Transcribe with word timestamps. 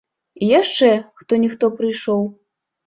І 0.45 0.49
яшчэ 0.61 0.89
хто-ніхто 1.21 1.65
прыйшоў. 1.79 2.29